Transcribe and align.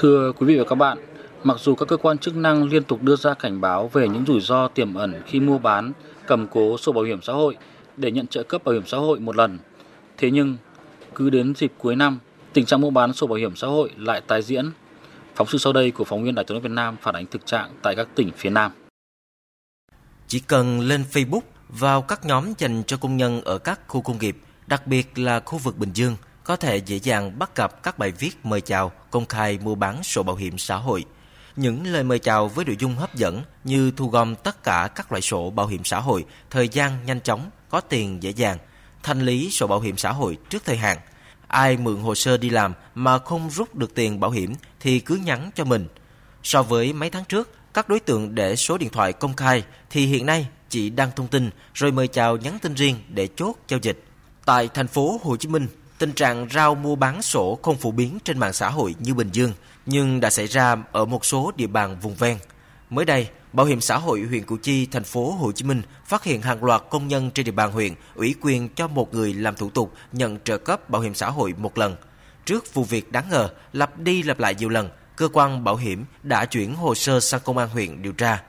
Thưa 0.00 0.32
quý 0.32 0.46
vị 0.46 0.58
và 0.58 0.64
các 0.64 0.74
bạn, 0.74 0.98
mặc 1.44 1.56
dù 1.60 1.74
các 1.74 1.88
cơ 1.88 1.96
quan 1.96 2.18
chức 2.18 2.36
năng 2.36 2.64
liên 2.64 2.84
tục 2.84 3.02
đưa 3.02 3.16
ra 3.16 3.34
cảnh 3.34 3.60
báo 3.60 3.88
về 3.88 4.08
những 4.08 4.24
rủi 4.26 4.40
ro 4.40 4.68
tiềm 4.68 4.94
ẩn 4.94 5.22
khi 5.26 5.40
mua 5.40 5.58
bán, 5.58 5.92
cầm 6.26 6.46
cố 6.50 6.78
sổ 6.78 6.92
bảo 6.92 7.04
hiểm 7.04 7.22
xã 7.22 7.32
hội 7.32 7.56
để 7.96 8.10
nhận 8.10 8.26
trợ 8.26 8.42
cấp 8.42 8.64
bảo 8.64 8.72
hiểm 8.72 8.86
xã 8.86 8.96
hội 8.96 9.20
một 9.20 9.36
lần, 9.36 9.58
thế 10.16 10.30
nhưng 10.30 10.56
cứ 11.14 11.30
đến 11.30 11.54
dịp 11.54 11.72
cuối 11.78 11.96
năm, 11.96 12.18
tình 12.52 12.64
trạng 12.66 12.80
mua 12.80 12.90
bán 12.90 13.12
sổ 13.12 13.26
bảo 13.26 13.36
hiểm 13.36 13.56
xã 13.56 13.66
hội 13.66 13.90
lại 13.96 14.20
tái 14.20 14.42
diễn. 14.42 14.70
Phóng 15.34 15.46
sự 15.46 15.58
sau 15.58 15.72
đây 15.72 15.90
của 15.90 16.04
phóng 16.04 16.24
viên 16.24 16.34
Đài 16.34 16.44
tiếng 16.44 16.54
nói 16.54 16.62
Việt 16.62 16.72
Nam 16.72 16.96
phản 17.02 17.14
ánh 17.14 17.26
thực 17.26 17.46
trạng 17.46 17.70
tại 17.82 17.96
các 17.96 18.08
tỉnh 18.14 18.30
phía 18.36 18.50
Nam. 18.50 18.72
Chỉ 20.26 20.40
cần 20.40 20.80
lên 20.80 21.04
Facebook 21.12 21.40
vào 21.68 22.02
các 22.02 22.24
nhóm 22.24 22.44
dành 22.58 22.82
cho 22.86 22.96
công 22.96 23.16
nhân 23.16 23.40
ở 23.44 23.58
các 23.58 23.80
khu 23.88 24.00
công 24.00 24.18
nghiệp, 24.18 24.36
đặc 24.66 24.86
biệt 24.86 25.18
là 25.18 25.40
khu 25.40 25.58
vực 25.58 25.78
Bình 25.78 25.90
Dương, 25.94 26.16
có 26.50 26.56
thể 26.56 26.76
dễ 26.76 26.96
dàng 26.96 27.38
bắt 27.38 27.56
gặp 27.56 27.82
các 27.82 27.98
bài 27.98 28.12
viết 28.18 28.46
mời 28.46 28.60
chào 28.60 28.92
công 29.10 29.26
khai 29.26 29.58
mua 29.62 29.74
bán 29.74 30.02
sổ 30.02 30.22
bảo 30.22 30.36
hiểm 30.36 30.58
xã 30.58 30.76
hội. 30.76 31.04
Những 31.56 31.86
lời 31.86 32.04
mời 32.04 32.18
chào 32.18 32.48
với 32.48 32.64
nội 32.64 32.76
dung 32.78 32.96
hấp 32.96 33.14
dẫn 33.14 33.42
như 33.64 33.90
thu 33.90 34.08
gom 34.08 34.34
tất 34.34 34.62
cả 34.62 34.88
các 34.94 35.12
loại 35.12 35.22
sổ 35.22 35.50
bảo 35.50 35.66
hiểm 35.66 35.84
xã 35.84 36.00
hội, 36.00 36.24
thời 36.50 36.68
gian 36.68 37.06
nhanh 37.06 37.20
chóng, 37.20 37.50
có 37.68 37.80
tiền 37.80 38.22
dễ 38.22 38.30
dàng, 38.30 38.58
thanh 39.02 39.20
lý 39.20 39.50
sổ 39.50 39.66
bảo 39.66 39.80
hiểm 39.80 39.96
xã 39.96 40.12
hội 40.12 40.38
trước 40.48 40.62
thời 40.64 40.76
hạn. 40.76 40.98
Ai 41.46 41.76
mượn 41.76 41.96
hồ 41.96 42.14
sơ 42.14 42.36
đi 42.36 42.50
làm 42.50 42.74
mà 42.94 43.18
không 43.18 43.50
rút 43.50 43.74
được 43.74 43.94
tiền 43.94 44.20
bảo 44.20 44.30
hiểm 44.30 44.54
thì 44.80 45.00
cứ 45.00 45.16
nhắn 45.16 45.50
cho 45.54 45.64
mình. 45.64 45.88
So 46.42 46.62
với 46.62 46.92
mấy 46.92 47.10
tháng 47.10 47.24
trước, 47.24 47.50
các 47.74 47.88
đối 47.88 48.00
tượng 48.00 48.34
để 48.34 48.56
số 48.56 48.78
điện 48.78 48.90
thoại 48.90 49.12
công 49.12 49.36
khai 49.36 49.64
thì 49.90 50.06
hiện 50.06 50.26
nay 50.26 50.48
chỉ 50.68 50.90
đăng 50.90 51.10
thông 51.16 51.28
tin 51.28 51.50
rồi 51.74 51.92
mời 51.92 52.08
chào 52.08 52.36
nhắn 52.36 52.58
tin 52.62 52.74
riêng 52.74 52.96
để 53.08 53.28
chốt 53.36 53.54
giao 53.68 53.80
dịch. 53.82 54.04
Tại 54.44 54.68
thành 54.74 54.88
phố 54.88 55.20
Hồ 55.22 55.36
Chí 55.36 55.48
Minh, 55.48 55.68
tình 56.00 56.12
trạng 56.12 56.46
rao 56.50 56.74
mua 56.74 56.96
bán 56.96 57.22
sổ 57.22 57.58
không 57.62 57.76
phổ 57.76 57.90
biến 57.90 58.18
trên 58.24 58.38
mạng 58.38 58.52
xã 58.52 58.68
hội 58.68 58.94
như 58.98 59.14
Bình 59.14 59.28
Dương, 59.32 59.52
nhưng 59.86 60.20
đã 60.20 60.30
xảy 60.30 60.46
ra 60.46 60.76
ở 60.92 61.04
một 61.04 61.24
số 61.24 61.52
địa 61.56 61.66
bàn 61.66 61.96
vùng 62.00 62.14
ven. 62.14 62.38
Mới 62.90 63.04
đây, 63.04 63.28
Bảo 63.52 63.66
hiểm 63.66 63.80
xã 63.80 63.98
hội 63.98 64.20
huyện 64.20 64.44
Củ 64.44 64.56
Chi, 64.56 64.86
thành 64.86 65.04
phố 65.04 65.30
Hồ 65.30 65.52
Chí 65.52 65.64
Minh 65.64 65.82
phát 66.06 66.24
hiện 66.24 66.42
hàng 66.42 66.64
loạt 66.64 66.82
công 66.90 67.08
nhân 67.08 67.30
trên 67.30 67.46
địa 67.46 67.52
bàn 67.52 67.72
huyện 67.72 67.94
ủy 68.14 68.34
quyền 68.40 68.68
cho 68.68 68.88
một 68.88 69.14
người 69.14 69.34
làm 69.34 69.56
thủ 69.56 69.70
tục 69.70 69.92
nhận 70.12 70.38
trợ 70.44 70.58
cấp 70.58 70.90
bảo 70.90 71.02
hiểm 71.02 71.14
xã 71.14 71.30
hội 71.30 71.54
một 71.58 71.78
lần. 71.78 71.96
Trước 72.44 72.74
vụ 72.74 72.84
việc 72.84 73.12
đáng 73.12 73.28
ngờ 73.30 73.48
lặp 73.72 73.98
đi 73.98 74.22
lặp 74.22 74.38
lại 74.40 74.54
nhiều 74.54 74.68
lần, 74.68 74.90
cơ 75.16 75.28
quan 75.32 75.64
bảo 75.64 75.76
hiểm 75.76 76.04
đã 76.22 76.44
chuyển 76.44 76.74
hồ 76.74 76.94
sơ 76.94 77.20
sang 77.20 77.40
công 77.44 77.58
an 77.58 77.68
huyện 77.68 78.02
điều 78.02 78.12
tra. 78.12 78.42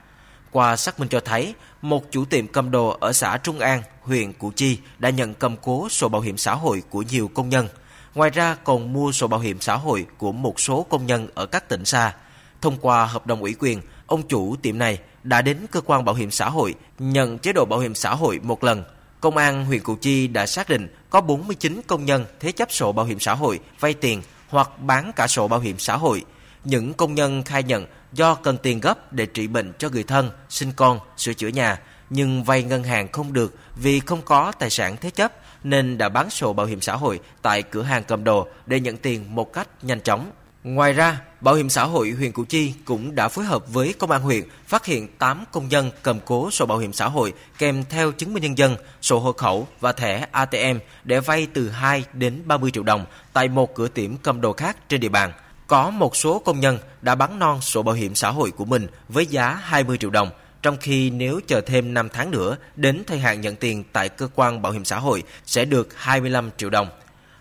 Qua 0.52 0.76
xác 0.76 1.00
minh 1.00 1.08
cho 1.08 1.20
thấy, 1.20 1.54
một 1.82 2.04
chủ 2.10 2.24
tiệm 2.24 2.46
cầm 2.46 2.70
đồ 2.70 2.96
ở 3.00 3.12
xã 3.12 3.36
Trung 3.36 3.58
An, 3.58 3.82
huyện 4.02 4.32
Củ 4.32 4.52
Chi 4.56 4.78
đã 4.98 5.10
nhận 5.10 5.34
cầm 5.34 5.56
cố 5.62 5.88
sổ 5.88 6.08
bảo 6.08 6.20
hiểm 6.20 6.38
xã 6.38 6.54
hội 6.54 6.82
của 6.90 7.02
nhiều 7.02 7.30
công 7.34 7.48
nhân. 7.48 7.68
Ngoài 8.14 8.30
ra 8.30 8.56
còn 8.64 8.92
mua 8.92 9.12
sổ 9.12 9.26
bảo 9.26 9.40
hiểm 9.40 9.60
xã 9.60 9.76
hội 9.76 10.06
của 10.18 10.32
một 10.32 10.60
số 10.60 10.86
công 10.90 11.06
nhân 11.06 11.28
ở 11.34 11.46
các 11.46 11.68
tỉnh 11.68 11.84
xa. 11.84 12.14
Thông 12.60 12.76
qua 12.80 13.06
hợp 13.06 13.26
đồng 13.26 13.40
ủy 13.40 13.54
quyền, 13.58 13.80
ông 14.06 14.22
chủ 14.28 14.56
tiệm 14.62 14.78
này 14.78 14.98
đã 15.22 15.42
đến 15.42 15.58
cơ 15.70 15.80
quan 15.80 16.04
bảo 16.04 16.14
hiểm 16.14 16.30
xã 16.30 16.48
hội 16.48 16.74
nhận 16.98 17.38
chế 17.38 17.52
độ 17.52 17.64
bảo 17.64 17.78
hiểm 17.80 17.94
xã 17.94 18.14
hội 18.14 18.40
một 18.42 18.64
lần. 18.64 18.84
Công 19.20 19.36
an 19.36 19.64
huyện 19.66 19.82
Củ 19.82 19.96
Chi 19.96 20.26
đã 20.26 20.46
xác 20.46 20.68
định 20.68 20.94
có 21.10 21.20
49 21.20 21.80
công 21.86 22.04
nhân 22.04 22.24
thế 22.40 22.52
chấp 22.52 22.72
sổ 22.72 22.92
bảo 22.92 23.06
hiểm 23.06 23.20
xã 23.20 23.34
hội, 23.34 23.60
vay 23.80 23.94
tiền 23.94 24.22
hoặc 24.48 24.80
bán 24.80 25.12
cả 25.16 25.26
sổ 25.26 25.48
bảo 25.48 25.60
hiểm 25.60 25.78
xã 25.78 25.96
hội. 25.96 26.24
Những 26.64 26.94
công 26.94 27.14
nhân 27.14 27.42
khai 27.42 27.62
nhận 27.62 27.86
do 28.12 28.34
cần 28.34 28.58
tiền 28.58 28.80
gấp 28.80 29.12
để 29.12 29.26
trị 29.26 29.46
bệnh 29.46 29.72
cho 29.78 29.88
người 29.88 30.02
thân, 30.02 30.30
sinh 30.48 30.72
con, 30.76 31.00
sửa 31.16 31.32
chữa 31.32 31.48
nhà, 31.48 31.80
nhưng 32.10 32.44
vay 32.44 32.62
ngân 32.62 32.84
hàng 32.84 33.12
không 33.12 33.32
được 33.32 33.54
vì 33.76 34.00
không 34.00 34.22
có 34.22 34.52
tài 34.58 34.70
sản 34.70 34.96
thế 35.00 35.10
chấp 35.10 35.32
nên 35.64 35.98
đã 35.98 36.08
bán 36.08 36.30
sổ 36.30 36.52
bảo 36.52 36.66
hiểm 36.66 36.80
xã 36.80 36.96
hội 36.96 37.20
tại 37.42 37.62
cửa 37.62 37.82
hàng 37.82 38.04
cầm 38.04 38.24
đồ 38.24 38.46
để 38.66 38.80
nhận 38.80 38.96
tiền 38.96 39.34
một 39.34 39.52
cách 39.52 39.68
nhanh 39.82 40.00
chóng. 40.00 40.30
Ngoài 40.64 40.92
ra, 40.92 41.20
Bảo 41.42 41.54
hiểm 41.54 41.70
xã 41.70 41.84
hội 41.84 42.10
huyện 42.10 42.32
Củ 42.32 42.44
Chi 42.44 42.74
cũng 42.84 43.14
đã 43.14 43.28
phối 43.28 43.44
hợp 43.44 43.72
với 43.72 43.94
công 43.98 44.10
an 44.10 44.22
huyện 44.22 44.42
phát 44.66 44.86
hiện 44.86 45.08
8 45.18 45.44
công 45.52 45.68
nhân 45.68 45.90
cầm 46.02 46.20
cố 46.24 46.50
sổ 46.50 46.66
bảo 46.66 46.78
hiểm 46.78 46.92
xã 46.92 47.08
hội 47.08 47.32
kèm 47.58 47.84
theo 47.88 48.12
chứng 48.12 48.34
minh 48.34 48.42
nhân 48.42 48.58
dân, 48.58 48.76
sổ 49.00 49.18
hộ 49.18 49.32
khẩu 49.32 49.68
và 49.80 49.92
thẻ 49.92 50.26
ATM 50.32 50.78
để 51.04 51.20
vay 51.20 51.46
từ 51.54 51.70
2 51.70 52.04
đến 52.12 52.42
30 52.44 52.70
triệu 52.70 52.82
đồng 52.82 53.06
tại 53.32 53.48
một 53.48 53.74
cửa 53.74 53.88
tiệm 53.88 54.16
cầm 54.16 54.40
đồ 54.40 54.52
khác 54.52 54.88
trên 54.88 55.00
địa 55.00 55.08
bàn. 55.08 55.32
Có 55.72 55.90
một 55.90 56.16
số 56.16 56.38
công 56.38 56.60
nhân 56.60 56.78
đã 57.02 57.14
bán 57.14 57.38
non 57.38 57.60
sổ 57.60 57.82
bảo 57.82 57.94
hiểm 57.94 58.14
xã 58.14 58.30
hội 58.30 58.50
của 58.50 58.64
mình 58.64 58.86
với 59.08 59.26
giá 59.26 59.54
20 59.62 59.98
triệu 59.98 60.10
đồng, 60.10 60.30
trong 60.62 60.76
khi 60.80 61.10
nếu 61.10 61.40
chờ 61.46 61.60
thêm 61.60 61.94
5 61.94 62.08
tháng 62.12 62.30
nữa 62.30 62.56
đến 62.76 63.02
thời 63.06 63.18
hạn 63.18 63.40
nhận 63.40 63.56
tiền 63.56 63.84
tại 63.92 64.08
cơ 64.08 64.28
quan 64.34 64.62
bảo 64.62 64.72
hiểm 64.72 64.84
xã 64.84 64.98
hội 64.98 65.22
sẽ 65.46 65.64
được 65.64 65.88
25 65.96 66.50
triệu 66.56 66.70
đồng. 66.70 66.88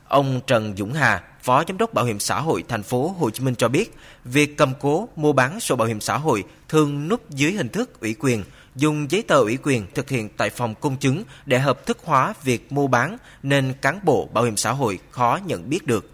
Ông 0.07 0.41
Trần 0.47 0.73
Dũng 0.77 0.93
Hà, 0.93 1.23
Phó 1.41 1.63
Giám 1.67 1.77
đốc 1.77 1.93
Bảo 1.93 2.05
hiểm 2.05 2.19
xã 2.19 2.39
hội 2.39 2.63
thành 2.67 2.83
phố 2.83 3.15
Hồ 3.19 3.29
Chí 3.29 3.43
Minh 3.43 3.55
cho 3.55 3.67
biết, 3.67 3.97
việc 4.25 4.57
cầm 4.57 4.73
cố 4.79 5.09
mua 5.15 5.33
bán 5.33 5.59
sổ 5.59 5.75
bảo 5.75 5.87
hiểm 5.87 6.01
xã 6.01 6.17
hội 6.17 6.43
thường 6.69 7.07
núp 7.07 7.29
dưới 7.29 7.51
hình 7.51 7.69
thức 7.69 8.01
ủy 8.01 8.15
quyền, 8.19 8.43
dùng 8.75 9.11
giấy 9.11 9.21
tờ 9.21 9.35
ủy 9.35 9.57
quyền 9.63 9.87
thực 9.93 10.09
hiện 10.09 10.29
tại 10.37 10.49
phòng 10.49 10.75
công 10.75 10.97
chứng 10.97 11.23
để 11.45 11.59
hợp 11.59 11.85
thức 11.85 11.97
hóa 12.03 12.33
việc 12.43 12.71
mua 12.71 12.87
bán 12.87 13.17
nên 13.43 13.73
cán 13.81 13.99
bộ 14.03 14.29
bảo 14.33 14.43
hiểm 14.43 14.57
xã 14.57 14.71
hội 14.71 14.99
khó 15.11 15.39
nhận 15.45 15.69
biết 15.69 15.87
được. 15.87 16.11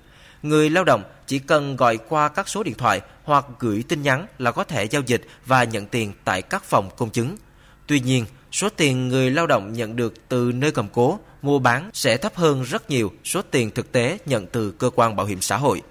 Người 0.47 0.69
lao 0.69 0.83
động 0.83 1.03
chỉ 1.27 1.39
cần 1.39 1.75
gọi 1.75 1.97
qua 1.97 2.29
các 2.29 2.47
số 2.49 2.63
điện 2.63 2.75
thoại 2.77 3.01
hoặc 3.23 3.45
gửi 3.59 3.83
tin 3.87 4.01
nhắn 4.01 4.27
là 4.37 4.51
có 4.51 4.63
thể 4.63 4.83
giao 4.85 5.01
dịch 5.01 5.27
và 5.45 5.63
nhận 5.63 5.85
tiền 5.85 6.13
tại 6.23 6.41
các 6.41 6.63
phòng 6.63 6.89
công 6.97 7.09
chứng. 7.09 7.37
Tuy 7.87 7.99
nhiên, 7.99 8.25
số 8.51 8.69
tiền 8.69 9.07
người 9.07 9.31
lao 9.31 9.47
động 9.47 9.73
nhận 9.73 9.95
được 9.95 10.13
từ 10.29 10.51
nơi 10.55 10.71
cầm 10.71 10.87
cố, 10.93 11.19
mua 11.41 11.59
bán 11.59 11.89
sẽ 11.93 12.17
thấp 12.17 12.35
hơn 12.35 12.63
rất 12.63 12.89
nhiều 12.89 13.11
số 13.23 13.41
tiền 13.51 13.71
thực 13.71 13.91
tế 13.91 14.17
nhận 14.25 14.47
từ 14.47 14.71
cơ 14.71 14.89
quan 14.95 15.15
bảo 15.15 15.25
hiểm 15.25 15.41
xã 15.41 15.57
hội. 15.57 15.81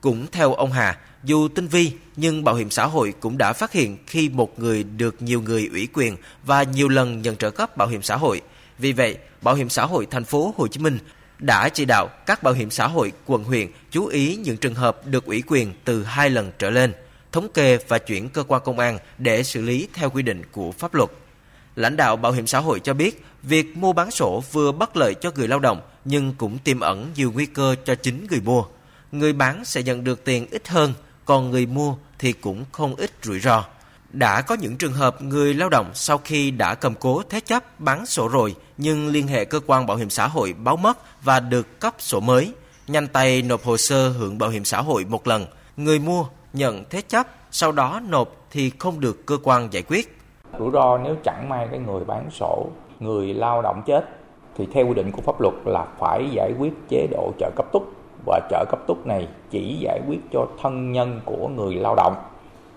Cũng 0.00 0.26
theo 0.32 0.54
ông 0.54 0.72
Hà, 0.72 0.98
dù 1.24 1.48
tinh 1.48 1.66
vi 1.66 1.92
nhưng 2.16 2.44
bảo 2.44 2.54
hiểm 2.54 2.70
xã 2.70 2.86
hội 2.86 3.14
cũng 3.20 3.38
đã 3.38 3.52
phát 3.52 3.72
hiện 3.72 3.98
khi 4.06 4.28
một 4.28 4.58
người 4.58 4.84
được 4.84 5.22
nhiều 5.22 5.42
người 5.42 5.68
ủy 5.72 5.88
quyền 5.92 6.16
và 6.44 6.62
nhiều 6.62 6.88
lần 6.88 7.22
nhận 7.22 7.36
trợ 7.36 7.50
cấp 7.50 7.76
bảo 7.76 7.88
hiểm 7.88 8.02
xã 8.02 8.16
hội. 8.16 8.40
Vì 8.78 8.92
vậy, 8.92 9.18
Bảo 9.42 9.54
hiểm 9.54 9.68
xã 9.68 9.86
hội 9.86 10.06
thành 10.10 10.24
phố 10.24 10.54
Hồ 10.56 10.68
Chí 10.68 10.80
Minh 10.80 10.98
đã 11.38 11.68
chỉ 11.68 11.84
đạo 11.84 12.08
các 12.26 12.42
bảo 12.42 12.54
hiểm 12.54 12.70
xã 12.70 12.86
hội 12.86 13.12
quận 13.26 13.44
huyện 13.44 13.68
chú 13.90 14.06
ý 14.06 14.36
những 14.36 14.56
trường 14.56 14.74
hợp 14.74 15.06
được 15.06 15.24
ủy 15.24 15.42
quyền 15.46 15.72
từ 15.84 16.04
hai 16.04 16.30
lần 16.30 16.52
trở 16.58 16.70
lên, 16.70 16.92
thống 17.32 17.48
kê 17.54 17.78
và 17.88 17.98
chuyển 17.98 18.28
cơ 18.28 18.42
quan 18.42 18.62
công 18.64 18.78
an 18.78 18.98
để 19.18 19.42
xử 19.42 19.62
lý 19.62 19.88
theo 19.94 20.10
quy 20.10 20.22
định 20.22 20.42
của 20.52 20.72
pháp 20.72 20.94
luật. 20.94 21.10
Lãnh 21.76 21.96
đạo 21.96 22.16
Bảo 22.16 22.32
hiểm 22.32 22.46
xã 22.46 22.58
hội 22.58 22.80
cho 22.80 22.94
biết, 22.94 23.24
việc 23.42 23.76
mua 23.76 23.92
bán 23.92 24.10
sổ 24.10 24.42
vừa 24.52 24.72
bất 24.72 24.96
lợi 24.96 25.14
cho 25.14 25.30
người 25.36 25.48
lao 25.48 25.58
động 25.58 25.80
nhưng 26.04 26.34
cũng 26.38 26.58
tiềm 26.58 26.80
ẩn 26.80 27.12
nhiều 27.16 27.32
nguy 27.32 27.46
cơ 27.46 27.74
cho 27.84 27.94
chính 27.94 28.26
người 28.30 28.40
mua. 28.40 28.64
Người 29.12 29.32
bán 29.32 29.64
sẽ 29.64 29.82
nhận 29.82 30.04
được 30.04 30.24
tiền 30.24 30.46
ít 30.50 30.68
hơn, 30.68 30.94
còn 31.24 31.50
người 31.50 31.66
mua 31.66 31.96
thì 32.18 32.32
cũng 32.32 32.64
không 32.72 32.94
ít 32.94 33.10
rủi 33.22 33.40
ro. 33.40 33.64
Đã 34.12 34.42
có 34.42 34.54
những 34.54 34.76
trường 34.76 34.92
hợp 34.92 35.22
người 35.22 35.54
lao 35.54 35.68
động 35.68 35.90
sau 35.94 36.18
khi 36.18 36.50
đã 36.50 36.74
cầm 36.74 36.94
cố 37.00 37.22
thế 37.28 37.40
chấp 37.40 37.80
bán 37.80 38.06
sổ 38.06 38.28
rồi 38.28 38.54
nhưng 38.76 39.08
liên 39.08 39.26
hệ 39.26 39.44
cơ 39.44 39.60
quan 39.66 39.86
bảo 39.86 39.96
hiểm 39.96 40.10
xã 40.10 40.26
hội 40.26 40.54
báo 40.64 40.76
mất 40.76 40.98
và 41.22 41.40
được 41.40 41.80
cấp 41.80 41.94
sổ 41.98 42.20
mới, 42.20 42.52
nhanh 42.86 43.08
tay 43.08 43.42
nộp 43.42 43.64
hồ 43.64 43.76
sơ 43.76 44.08
hưởng 44.08 44.38
bảo 44.38 44.50
hiểm 44.50 44.64
xã 44.64 44.80
hội 44.80 45.04
một 45.04 45.26
lần. 45.26 45.46
Người 45.76 45.98
mua 45.98 46.24
nhận 46.52 46.84
thế 46.90 47.02
chấp, 47.08 47.26
sau 47.50 47.72
đó 47.72 48.00
nộp 48.08 48.28
thì 48.50 48.72
không 48.78 49.00
được 49.00 49.26
cơ 49.26 49.38
quan 49.42 49.68
giải 49.72 49.82
quyết. 49.82 50.18
Rủi 50.58 50.70
ro 50.72 50.98
nếu 50.98 51.16
chẳng 51.24 51.48
may 51.48 51.68
cái 51.70 51.78
người 51.78 52.04
bán 52.04 52.30
sổ, 52.30 52.66
người 53.00 53.34
lao 53.34 53.62
động 53.62 53.82
chết 53.86 54.04
thì 54.56 54.66
theo 54.74 54.86
quy 54.86 54.94
định 54.94 55.12
của 55.12 55.22
pháp 55.22 55.40
luật 55.40 55.54
là 55.64 55.86
phải 55.98 56.28
giải 56.32 56.52
quyết 56.58 56.72
chế 56.88 57.06
độ 57.10 57.32
trợ 57.38 57.50
cấp 57.56 57.66
túc 57.72 57.92
và 58.26 58.40
trợ 58.50 58.64
cấp 58.70 58.78
túc 58.86 59.06
này 59.06 59.28
chỉ 59.50 59.76
giải 59.80 60.00
quyết 60.08 60.18
cho 60.32 60.46
thân 60.62 60.92
nhân 60.92 61.20
của 61.24 61.48
người 61.48 61.74
lao 61.74 61.94
động. 61.94 62.14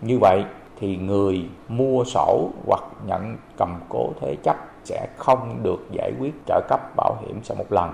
Như 0.01 0.17
vậy 0.21 0.43
thì 0.81 0.95
người 0.95 1.41
mua 1.67 2.03
sổ 2.03 2.51
hoặc 2.65 2.83
nhận 3.05 3.37
cầm 3.57 3.79
cố 3.89 4.13
thế 4.21 4.35
chấp 4.43 4.55
sẽ 4.83 5.07
không 5.17 5.63
được 5.63 5.79
giải 5.91 6.11
quyết 6.19 6.33
trợ 6.47 6.61
cấp 6.69 6.79
bảo 6.97 7.17
hiểm 7.21 7.39
sau 7.43 7.55
một 7.57 7.71
lần. 7.71 7.89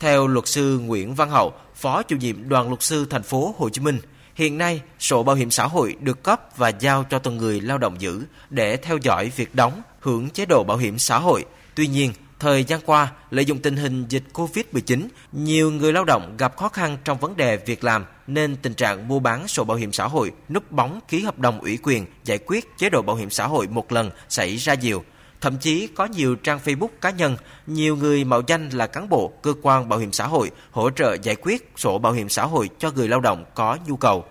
Theo 0.00 0.26
luật 0.26 0.46
sư 0.46 0.78
Nguyễn 0.78 1.14
Văn 1.14 1.30
Hậu, 1.30 1.52
Phó 1.74 2.02
chủ 2.02 2.16
nhiệm 2.16 2.48
đoàn 2.48 2.68
luật 2.68 2.82
sư 2.82 3.06
thành 3.10 3.22
phố 3.22 3.54
Hồ 3.58 3.68
Chí 3.68 3.80
Minh, 3.80 3.98
hiện 4.34 4.58
nay 4.58 4.80
sổ 4.98 5.22
bảo 5.22 5.36
hiểm 5.36 5.50
xã 5.50 5.66
hội 5.66 5.96
được 6.00 6.22
cấp 6.22 6.40
và 6.56 6.68
giao 6.68 7.04
cho 7.10 7.18
từng 7.18 7.36
người 7.36 7.60
lao 7.60 7.78
động 7.78 8.00
giữ 8.00 8.22
để 8.50 8.76
theo 8.76 8.98
dõi 9.02 9.32
việc 9.36 9.54
đóng, 9.54 9.82
hưởng 10.00 10.30
chế 10.30 10.46
độ 10.46 10.64
bảo 10.64 10.76
hiểm 10.76 10.98
xã 10.98 11.18
hội. 11.18 11.44
Tuy 11.74 11.86
nhiên, 11.86 12.12
Thời 12.42 12.64
gian 12.64 12.80
qua, 12.86 13.12
lợi 13.30 13.44
dụng 13.44 13.58
tình 13.58 13.76
hình 13.76 14.04
dịch 14.08 14.24
COVID-19, 14.32 15.08
nhiều 15.32 15.70
người 15.70 15.92
lao 15.92 16.04
động 16.04 16.34
gặp 16.38 16.56
khó 16.56 16.68
khăn 16.68 16.96
trong 17.04 17.18
vấn 17.18 17.36
đề 17.36 17.56
việc 17.56 17.84
làm 17.84 18.04
nên 18.34 18.56
tình 18.56 18.74
trạng 18.74 19.08
mua 19.08 19.18
bán 19.18 19.48
sổ 19.48 19.64
bảo 19.64 19.76
hiểm 19.76 19.92
xã 19.92 20.06
hội, 20.08 20.32
núp 20.48 20.72
bóng 20.72 21.00
ký 21.08 21.22
hợp 21.22 21.38
đồng 21.38 21.60
ủy 21.60 21.78
quyền 21.82 22.06
giải 22.24 22.38
quyết 22.46 22.78
chế 22.78 22.90
độ 22.90 23.02
bảo 23.02 23.16
hiểm 23.16 23.30
xã 23.30 23.46
hội 23.46 23.66
một 23.68 23.92
lần 23.92 24.10
xảy 24.28 24.56
ra 24.56 24.74
nhiều. 24.74 25.04
Thậm 25.40 25.58
chí 25.58 25.86
có 25.86 26.06
nhiều 26.06 26.34
trang 26.34 26.58
Facebook 26.64 26.88
cá 27.00 27.10
nhân, 27.10 27.36
nhiều 27.66 27.96
người 27.96 28.24
mạo 28.24 28.42
danh 28.46 28.68
là 28.68 28.86
cán 28.86 29.08
bộ 29.08 29.32
cơ 29.42 29.54
quan 29.62 29.88
bảo 29.88 29.98
hiểm 29.98 30.12
xã 30.12 30.26
hội 30.26 30.50
hỗ 30.70 30.90
trợ 30.90 31.16
giải 31.22 31.36
quyết 31.36 31.72
sổ 31.76 31.98
bảo 31.98 32.12
hiểm 32.12 32.28
xã 32.28 32.44
hội 32.46 32.70
cho 32.78 32.90
người 32.90 33.08
lao 33.08 33.20
động 33.20 33.44
có 33.54 33.78
nhu 33.86 33.96
cầu. 33.96 34.24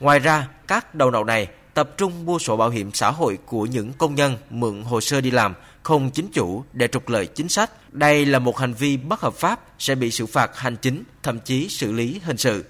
Ngoài 0.00 0.18
ra, 0.18 0.48
các 0.66 0.94
đầu 0.94 1.10
nậu 1.10 1.24
này 1.24 1.48
tập 1.74 1.90
trung 1.96 2.26
mua 2.26 2.38
sổ 2.38 2.56
bảo 2.56 2.70
hiểm 2.70 2.90
xã 2.94 3.10
hội 3.10 3.38
của 3.46 3.66
những 3.66 3.92
công 3.92 4.14
nhân 4.14 4.36
mượn 4.50 4.82
hồ 4.82 5.00
sơ 5.00 5.20
đi 5.20 5.30
làm 5.30 5.54
không 5.82 6.10
chính 6.10 6.28
chủ 6.32 6.64
để 6.72 6.88
trục 6.88 7.08
lợi 7.08 7.26
chính 7.26 7.48
sách. 7.48 7.70
Đây 7.92 8.26
là 8.26 8.38
một 8.38 8.58
hành 8.58 8.72
vi 8.72 8.96
bất 8.96 9.20
hợp 9.20 9.34
pháp 9.34 9.60
sẽ 9.78 9.94
bị 9.94 10.10
xử 10.10 10.26
phạt 10.26 10.56
hành 10.56 10.76
chính, 10.76 11.04
thậm 11.22 11.40
chí 11.40 11.68
xử 11.68 11.92
lý 11.92 12.20
hình 12.24 12.36
sự. 12.36 12.64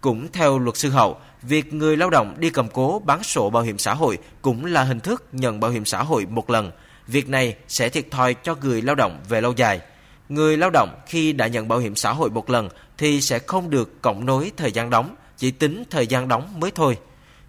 Cũng 0.00 0.32
theo 0.32 0.58
luật 0.58 0.76
sư 0.76 0.90
Hậu, 0.90 1.16
việc 1.42 1.72
người 1.72 1.96
lao 1.96 2.10
động 2.10 2.34
đi 2.38 2.50
cầm 2.50 2.68
cố 2.68 3.02
bán 3.04 3.22
sổ 3.22 3.50
bảo 3.50 3.62
hiểm 3.62 3.78
xã 3.78 3.94
hội 3.94 4.18
cũng 4.42 4.64
là 4.64 4.84
hình 4.84 5.00
thức 5.00 5.24
nhận 5.32 5.60
bảo 5.60 5.70
hiểm 5.70 5.84
xã 5.84 6.02
hội 6.02 6.26
một 6.26 6.50
lần. 6.50 6.70
Việc 7.06 7.28
này 7.28 7.56
sẽ 7.68 7.88
thiệt 7.88 8.10
thòi 8.10 8.34
cho 8.34 8.54
người 8.54 8.82
lao 8.82 8.94
động 8.94 9.20
về 9.28 9.40
lâu 9.40 9.52
dài. 9.56 9.80
Người 10.28 10.56
lao 10.56 10.70
động 10.70 11.00
khi 11.06 11.32
đã 11.32 11.46
nhận 11.46 11.68
bảo 11.68 11.78
hiểm 11.78 11.96
xã 11.96 12.12
hội 12.12 12.30
một 12.30 12.50
lần 12.50 12.68
thì 12.98 13.20
sẽ 13.20 13.38
không 13.38 13.70
được 13.70 14.02
cộng 14.02 14.26
nối 14.26 14.52
thời 14.56 14.72
gian 14.72 14.90
đóng, 14.90 15.14
chỉ 15.36 15.50
tính 15.50 15.84
thời 15.90 16.06
gian 16.06 16.28
đóng 16.28 16.60
mới 16.60 16.70
thôi. 16.70 16.98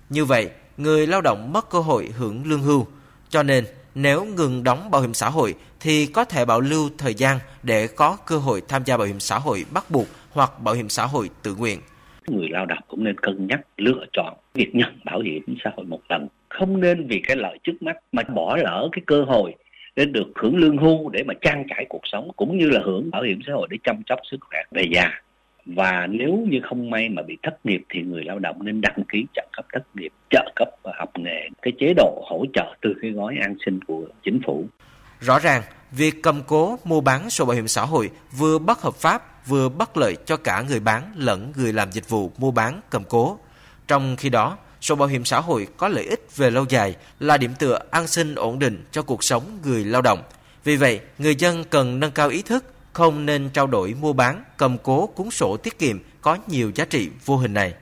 Như 0.09 0.25
vậy, 0.25 0.49
người 0.77 1.07
lao 1.07 1.21
động 1.21 1.53
mất 1.53 1.69
cơ 1.69 1.79
hội 1.79 2.09
hưởng 2.17 2.45
lương 2.45 2.61
hưu. 2.61 2.87
Cho 3.29 3.43
nên, 3.43 3.65
nếu 3.95 4.25
ngừng 4.25 4.63
đóng 4.63 4.91
bảo 4.91 5.01
hiểm 5.01 5.13
xã 5.13 5.29
hội 5.29 5.55
thì 5.79 6.05
có 6.05 6.25
thể 6.25 6.45
bảo 6.45 6.61
lưu 6.61 6.89
thời 6.97 7.13
gian 7.13 7.39
để 7.63 7.87
có 7.87 8.17
cơ 8.25 8.37
hội 8.37 8.61
tham 8.67 8.83
gia 8.85 8.97
bảo 8.97 9.07
hiểm 9.07 9.19
xã 9.19 9.39
hội 9.39 9.65
bắt 9.71 9.91
buộc 9.91 10.07
hoặc 10.31 10.59
bảo 10.59 10.75
hiểm 10.75 10.89
xã 10.89 11.05
hội 11.05 11.29
tự 11.43 11.55
nguyện. 11.55 11.81
Người 12.27 12.49
lao 12.49 12.65
động 12.65 12.83
cũng 12.87 13.03
nên 13.03 13.17
cân 13.17 13.47
nhắc, 13.47 13.61
lựa 13.77 14.05
chọn 14.13 14.33
việc 14.53 14.75
nhận 14.75 14.99
bảo 15.05 15.19
hiểm 15.19 15.43
xã 15.63 15.71
hội 15.75 15.85
một 15.85 16.01
lần. 16.09 16.27
Không 16.49 16.81
nên 16.81 17.07
vì 17.07 17.21
cái 17.27 17.37
lợi 17.37 17.57
trước 17.63 17.81
mắt 17.81 17.97
mà 18.11 18.23
bỏ 18.23 18.57
lỡ 18.57 18.89
cái 18.91 19.01
cơ 19.05 19.23
hội 19.23 19.55
để 19.95 20.05
được 20.05 20.27
hưởng 20.35 20.55
lương 20.55 20.77
hưu 20.77 21.09
để 21.09 21.23
mà 21.23 21.33
trang 21.41 21.65
trải 21.69 21.85
cuộc 21.89 22.01
sống 22.03 22.31
cũng 22.35 22.57
như 22.57 22.69
là 22.69 22.79
hưởng 22.83 23.11
bảo 23.11 23.21
hiểm 23.23 23.39
xã 23.47 23.53
hội 23.53 23.67
để 23.71 23.77
chăm 23.83 24.01
sóc 24.09 24.19
sức 24.31 24.37
khỏe 24.41 24.63
về 24.71 24.83
già. 24.91 25.21
Và 25.65 26.07
nếu 26.07 26.45
như 26.49 26.59
không 26.63 26.89
may 26.89 27.09
mà 27.09 27.21
bị 27.21 27.37
thất 27.43 27.65
nghiệp 27.65 27.81
thì 27.89 28.01
người 28.01 28.23
lao 28.23 28.39
động 28.39 28.55
nên 28.61 28.81
đăng 28.81 29.03
ký 29.09 29.25
trợ 29.33 29.47
cấp 29.51 29.65
thất 29.73 29.83
nghiệp, 29.95 30.11
trợ 30.29 30.51
cấp 30.55 30.67
và 30.83 30.91
học 30.95 31.09
nghề. 31.19 31.47
Cái 31.61 31.73
chế 31.79 31.93
độ 31.93 32.23
hỗ 32.29 32.45
trợ 32.53 32.75
từ 32.81 32.95
cái 33.01 33.11
gói 33.11 33.37
an 33.41 33.55
sinh 33.65 33.79
của 33.87 34.05
chính 34.23 34.39
phủ. 34.45 34.65
Rõ 35.19 35.39
ràng 35.39 35.61
việc 35.91 36.23
cầm 36.23 36.43
cố 36.43 36.79
mua 36.83 37.01
bán 37.01 37.29
sổ 37.29 37.45
bảo 37.45 37.55
hiểm 37.55 37.67
xã 37.67 37.85
hội 37.85 38.09
vừa 38.37 38.59
bất 38.59 38.81
hợp 38.81 38.95
pháp 38.95 39.47
vừa 39.47 39.69
bất 39.69 39.97
lợi 39.97 40.15
cho 40.25 40.37
cả 40.37 40.61
người 40.61 40.79
bán 40.79 41.13
lẫn 41.15 41.53
người 41.55 41.73
làm 41.73 41.91
dịch 41.91 42.09
vụ 42.09 42.31
mua 42.37 42.51
bán 42.51 42.81
cầm 42.89 43.03
cố 43.03 43.39
trong 43.87 44.15
khi 44.15 44.29
đó 44.29 44.57
sổ 44.81 44.95
bảo 44.95 45.07
hiểm 45.07 45.25
xã 45.25 45.39
hội 45.39 45.67
có 45.77 45.87
lợi 45.87 46.03
ích 46.03 46.27
về 46.35 46.51
lâu 46.51 46.65
dài 46.69 46.95
là 47.19 47.37
điểm 47.37 47.53
tựa 47.59 47.79
an 47.91 48.07
sinh 48.07 48.35
ổn 48.35 48.59
định 48.59 48.85
cho 48.91 49.01
cuộc 49.01 49.23
sống 49.23 49.59
người 49.63 49.85
lao 49.85 50.01
động. 50.01 50.23
Vì 50.63 50.75
vậy, 50.75 50.99
người 51.17 51.35
dân 51.35 51.63
cần 51.63 51.99
nâng 51.99 52.11
cao 52.11 52.29
ý 52.29 52.41
thức, 52.41 52.65
không 52.93 53.25
nên 53.25 53.49
trao 53.49 53.67
đổi 53.67 53.93
mua 53.93 54.13
bán, 54.13 54.43
cầm 54.57 54.77
cố 54.77 55.07
cuốn 55.07 55.31
sổ 55.31 55.57
tiết 55.57 55.79
kiệm 55.79 55.99
có 56.21 56.37
nhiều 56.47 56.71
giá 56.75 56.85
trị 56.85 57.09
vô 57.25 57.37
hình 57.37 57.53
này. 57.53 57.73